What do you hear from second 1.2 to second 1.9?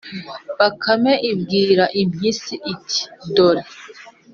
ibwira